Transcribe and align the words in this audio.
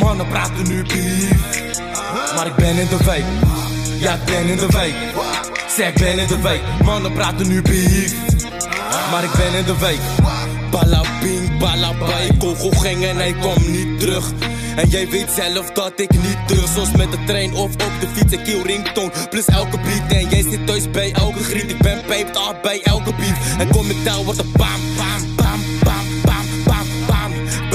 Mannen 0.00 0.28
praten 0.28 0.68
nu 0.68 0.82
beef 0.82 1.30
Maar 2.34 2.46
ik 2.46 2.54
ben 2.54 2.78
in 2.78 2.88
de 2.88 2.96
week 3.04 3.24
Ja, 3.98 4.14
ik 4.14 4.24
ben 4.24 4.46
in 4.46 4.56
de 4.56 4.66
week 4.66 4.94
Zeg, 5.76 5.88
ik 5.88 5.94
ben 5.94 6.18
in 6.18 6.26
de 6.26 6.40
week 6.40 6.62
Mannen 6.84 7.12
praten 7.12 7.48
nu 7.48 7.62
beef 7.62 8.14
Maar 9.10 9.24
ik 9.24 9.32
ben 9.32 9.54
in 9.54 9.64
de 9.64 9.78
week 9.78 10.00
Ballabing, 10.70 11.58
ballabay 11.58 12.30
Kogel 12.38 12.70
ging 12.70 13.04
en 13.04 13.16
hij 13.16 13.34
komt 13.40 13.68
niet 13.68 14.00
terug 14.00 14.32
en 14.76 14.88
jij 14.88 15.08
weet 15.08 15.30
zelf 15.30 15.70
dat 15.70 15.92
ik 15.96 16.10
niet 16.10 16.38
terug 16.46 16.66
Zoals 16.76 16.92
met 16.92 17.10
de 17.10 17.18
trein 17.26 17.54
of 17.54 17.72
op 17.72 17.92
de 18.00 18.08
fiets. 18.14 18.32
Ik 18.32 18.44
kill 18.44 18.62
ringtone 18.62 19.10
plus 19.30 19.44
elke 19.44 19.78
beat. 19.78 20.12
En 20.12 20.28
jij 20.28 20.42
zit 20.42 20.66
thuis 20.66 20.90
bij 20.90 21.12
elke 21.12 21.42
griet. 21.42 21.70
Ik 21.70 21.78
ben 21.78 22.02
pijpt 22.06 22.36
af 22.36 22.60
bij 22.60 22.82
elke 22.82 23.14
beat. 23.14 23.58
En 23.58 23.68
kom 23.68 23.90
ik 23.90 24.04
down 24.04 24.24
wordt 24.24 24.40
een 24.40 24.52
bam, 24.52 24.80
bam 24.96 25.35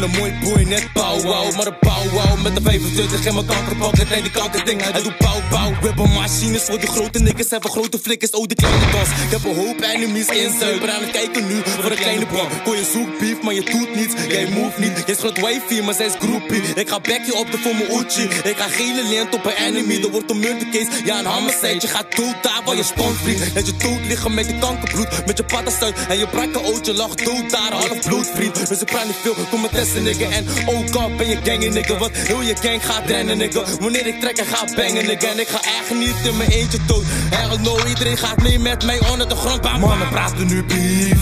ben 0.00 0.10
een 0.10 0.18
mooi 0.18 0.32
boy, 0.44 0.62
net 0.62 0.92
pauw 0.92 1.20
wow. 1.20 1.56
Maar 1.56 1.66
een 1.66 1.78
pauw 1.78 2.36
met 2.42 2.54
de 2.54 2.62
25 2.62 3.26
in 3.26 3.34
mijn 3.34 3.46
kankerpocket 3.46 4.10
En 4.10 4.22
die 4.22 4.30
kankerding, 4.30 4.82
hij 4.82 5.02
doet 5.02 5.18
pauw 5.18 5.70
We 5.80 5.86
hebben 5.86 6.10
machines 6.12 6.62
voor 6.62 6.80
de 6.80 6.86
grote 6.86 7.18
niggas 7.18 7.50
Hebben 7.50 7.70
grote 7.70 7.98
flikkers, 7.98 8.30
oh 8.30 8.46
de 8.46 8.54
kleine 8.54 8.84
Ik 9.24 9.30
heb 9.30 9.44
een 9.44 9.56
hoop 9.56 9.80
enemies 9.80 10.28
in 10.28 10.58
zuiver 10.60 10.90
aan 10.90 11.00
het 11.00 11.10
kijken 11.10 11.46
nu 11.46 11.60
Voor 11.64 11.90
een 11.90 11.96
kleine 11.96 12.26
bron 12.26 12.48
Kon 12.64 12.76
je 12.76 12.84
zoek 12.92 13.18
beef, 13.18 13.42
maar 13.42 13.54
je 13.54 13.64
doet 13.64 13.94
niets. 13.94 14.14
Jij 14.28 14.48
move 14.48 14.80
niet, 14.80 15.02
jij 15.06 15.14
schot 15.14 15.36
wifi, 15.40 15.82
maar 15.82 15.94
zij 15.94 16.06
is 16.06 16.14
groepie. 16.18 16.62
Ik 16.74 16.88
ga 16.88 17.00
back 17.00 17.22
je 17.26 17.34
op 17.34 17.50
de 17.50 17.58
voor 17.58 17.74
mijn 17.74 17.90
Uchi 17.98 18.22
Ik 18.22 18.56
ga 18.56 18.68
gele 18.68 19.02
lint 19.08 19.34
op 19.34 19.44
een 19.44 19.56
enemy. 19.66 20.02
Er 20.02 20.10
wordt 20.10 20.30
een 20.30 20.38
murdercase, 20.38 20.88
ja 21.04 21.18
een 21.18 21.26
homicide 21.26 21.80
Je 21.80 21.88
gaat 21.88 22.16
dood 22.16 22.42
daar 22.42 22.62
waar 22.64 22.76
je 22.76 22.82
spons 22.82 23.18
vriend. 23.22 23.54
Dat 23.54 23.66
je 23.66 23.76
dood 23.76 24.06
liggen 24.06 24.34
met 24.34 24.46
je 24.46 24.58
kankerbloed 24.58 25.26
Met 25.26 25.36
je 25.36 25.44
paddenstuit 25.44 26.06
en 26.08 26.18
je 26.18 26.26
brakke 26.26 26.62
ootje 26.62 26.94
lag 26.94 27.14
dood 27.14 27.50
daar 27.50 27.72
Half 27.72 28.00
bloed 28.06 28.30
vriend, 28.34 28.68
dus 28.68 28.80
ik 28.80 28.86
praat 28.86 29.06
niet 29.06 29.16
veel, 29.22 29.34
kom 29.50 29.60
met 29.60 29.74
nigga. 29.94 30.30
En 30.30 30.46
oh 30.66 30.78
god 30.90 31.16
ben 31.16 31.28
je 31.28 31.38
gangen 31.42 31.72
nigga 31.72 31.98
Want 31.98 32.16
heel 32.16 32.40
je? 32.40 32.54
Gang 32.56 32.84
gaat 32.84 33.06
rennen 33.06 33.38
nigga. 33.38 33.62
Wanneer 33.80 34.06
ik 34.06 34.20
trek 34.20 34.36
en 34.36 34.46
ga 34.46 34.64
bangen 34.76 35.06
nigga 35.06 35.28
En 35.28 35.38
ik 35.38 35.48
ga 35.48 35.60
echt 35.60 35.94
niet 35.98 36.14
in 36.24 36.36
mijn 36.36 36.50
eentje 36.50 36.78
dood. 36.86 37.04
Hell 37.06 37.58
no, 37.62 37.78
iedereen 37.88 38.16
gaat 38.16 38.42
mee 38.42 38.58
met 38.58 38.84
mij 38.84 39.00
onder 39.10 39.28
de 39.28 39.36
grond. 39.36 39.60
Bam. 39.60 39.80
Mannen 39.80 40.08
praten 40.08 40.46
nu 40.46 40.64
beef. 40.64 41.16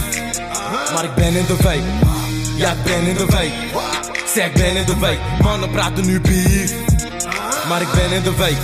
Maar 0.93 1.03
ik 1.03 1.15
ben 1.15 1.35
in 1.35 1.45
de 1.45 1.55
wijk. 1.63 1.83
Ja 2.57 2.71
ik 2.71 2.83
ben 2.83 3.07
in 3.07 3.15
de 3.15 3.25
wijk. 3.25 3.51
Zeg 4.33 4.45
ik 4.45 4.53
ben 4.53 4.75
in 4.75 4.85
de 4.85 4.99
wijk. 4.99 5.19
Mannen 5.41 5.69
praten 5.69 6.05
nu 6.05 6.21
beef. 6.21 6.73
Maar 7.67 7.81
ik 7.81 7.91
ben 7.91 8.11
in 8.11 8.23
de 8.23 8.35
wijk 8.35 8.57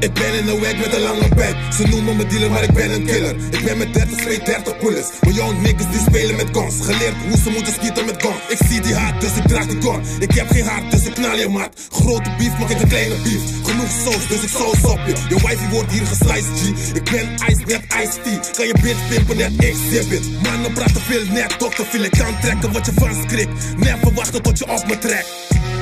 Ik 0.00 0.12
ben 0.12 0.34
in 0.34 0.46
de 0.46 0.60
wijk 0.60 0.78
met 0.78 0.94
een 0.94 1.00
lange 1.00 1.28
bek. 1.34 1.56
Ze 1.76 1.86
noemen 1.88 2.16
me 2.16 2.26
dealer, 2.26 2.50
maar 2.50 2.62
ik 2.62 2.72
ben 2.72 2.90
een 2.90 3.04
killer. 3.04 3.34
Ik 3.50 3.64
ben 3.64 3.78
met 3.78 3.94
30, 3.94 4.16
32 4.16 4.78
pullers. 4.78 5.06
Maar 5.20 5.32
young 5.32 5.62
niggas 5.62 5.90
die 5.90 6.00
spelen 6.00 6.36
met 6.36 6.48
guns. 6.52 6.74
Geleerd 6.80 7.14
hoe 7.28 7.38
ze 7.38 7.50
moeten 7.50 7.72
schieten 7.72 8.04
met 8.04 8.22
guns. 8.22 8.40
Ik 8.48 8.58
zie 8.68 8.80
die 8.80 8.94
haat, 8.94 9.20
dus 9.20 9.36
ik 9.36 9.46
draag 9.46 9.66
die 9.66 9.82
gun. 9.82 10.00
Ik 10.18 10.32
heb 10.32 10.48
geen 10.48 10.66
hart, 10.66 10.90
dus 10.90 11.04
ik 11.06 11.14
knal 11.14 11.36
je 11.36 11.48
maat. 11.48 11.70
Grote 11.90 12.30
beef, 12.38 12.58
mag 12.58 12.70
ik 12.70 12.80
een 12.80 12.88
kleine 12.88 13.14
beef. 13.22 13.42
Genoeg 13.62 13.90
saus, 14.04 14.26
dus 14.28 14.42
ik 14.42 14.48
saus 14.48 14.90
op 14.92 15.00
je. 15.06 15.14
Je 15.28 15.34
wifey 15.34 15.68
wordt 15.70 15.92
hier 15.92 16.06
gesliced, 16.06 16.58
G. 16.60 16.94
Ik 16.94 17.04
ben 17.10 17.28
ice, 17.48 17.62
net 17.66 17.82
ice 18.02 18.20
tea. 18.22 18.40
Kan 18.56 18.66
je 18.66 18.74
bitch 18.82 19.08
pimpen, 19.08 19.36
net 19.36 19.52
exhibit. 19.56 20.42
Mannen 20.42 20.72
praten 20.72 21.00
veel, 21.00 21.24
net 21.32 21.58
toch 21.58 21.74
te 21.74 21.84
veel. 21.90 22.04
Ik 22.04 22.10
kan 22.10 22.40
trekken 22.40 22.72
wat 22.72 22.86
je 22.86 22.92
van 22.94 23.14
schrikt. 23.28 23.76
Never 23.76 24.12
wachten 24.14 24.42
tot 24.42 24.58
je 24.58 24.68
op 24.68 24.86
me 24.86 24.98
trekt. 24.98 25.28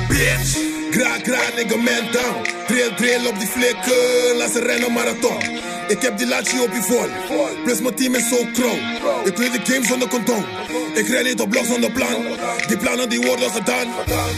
Bitch! 0.08 0.75
Gra, 0.90 1.18
gra, 1.24 1.38
nigga, 1.56 1.76
man 1.76 2.12
down. 2.12 2.42
Drill, 2.66 2.94
drill 2.96 3.26
op 3.26 3.38
die 3.38 3.48
flikken, 3.48 4.36
laat 4.36 4.50
ze 4.50 4.60
rennen 4.60 4.92
marathon. 4.92 5.65
Ik 5.88 6.02
heb 6.02 6.18
die 6.18 6.26
laatje 6.26 6.62
op 6.62 6.72
je 6.72 6.82
vol. 6.82 7.08
Plus 7.64 7.80
mijn 7.80 7.94
team 7.94 8.14
is 8.14 8.28
zo 8.28 8.36
kroon. 8.52 8.80
Ik 9.24 9.36
wil 9.36 9.50
de 9.50 9.60
game 9.64 9.86
zonder 9.86 10.08
condoom. 10.08 10.44
Ik 10.94 11.08
rij 11.08 11.22
niet 11.22 11.40
op 11.40 11.50
blok 11.50 11.64
zonder 11.64 11.90
plan. 11.90 12.24
Die 12.66 12.76
plannen 12.76 13.08
die 13.08 13.20
worden 13.20 13.50
gedaan. 13.50 13.86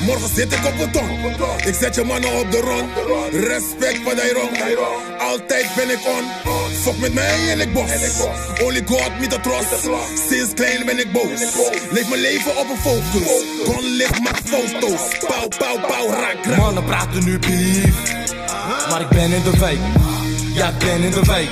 Morgen 0.07 0.29
zit 0.35 0.53
ik 0.53 0.65
op 0.67 0.77
beton. 0.77 1.09
Ik 1.67 1.75
zet 1.81 1.95
je 1.95 2.05
mannen 2.05 2.39
op 2.39 2.51
de 2.51 2.61
rond. 2.61 2.91
Respect 3.33 3.99
voor 4.05 4.15
die 4.15 4.33
rond. 4.33 4.57
Altijd 5.19 5.67
ben 5.77 5.91
ik 5.91 6.01
on. 6.07 6.53
Fuck 6.83 6.99
met 6.99 7.15
mij 7.15 7.51
en 7.51 7.61
ik 7.61 7.73
boss. 7.73 7.93
Only 8.63 8.83
God 8.87 9.21
met 9.21 9.31
de 9.31 9.41
trust. 9.41 9.89
Sinds 10.29 10.55
klein 10.55 10.87
ben 10.87 10.99
ik 10.99 11.13
boos. 11.13 11.41
Leef 11.91 12.09
mijn 12.09 12.21
leven 12.21 12.57
op 12.57 12.69
een 12.71 12.79
focus. 12.79 13.45
Kon 13.65 13.85
licht 13.85 14.21
maak 14.21 14.41
foto's. 14.45 15.19
Pauw, 15.27 15.49
pauw, 15.59 15.81
pauw, 15.87 16.09
raak, 16.11 16.45
raak. 16.45 16.57
Mannen 16.57 16.85
praten 16.85 17.25
nu 17.25 17.39
beef 17.39 18.18
Maar 18.91 19.01
ik 19.01 19.09
ben 19.09 19.33
in 19.33 19.43
de 19.43 19.59
wijk. 19.59 19.79
Ja 20.55 20.69
ik 20.69 20.79
ben 20.79 21.03
in 21.03 21.11
de 21.11 21.23
wijk. 21.27 21.49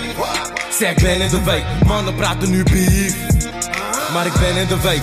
Zeg 0.78 0.90
ik 0.90 1.02
ben 1.02 1.20
in 1.20 1.28
de 1.28 1.42
wijk. 1.42 1.64
Mannen 1.86 2.14
praten 2.14 2.50
nu 2.50 2.62
beef. 2.62 3.14
Maar 4.12 4.26
ik 4.26 4.32
ben 4.32 4.56
in 4.56 4.66
de 4.66 4.80
wijk 4.80 5.02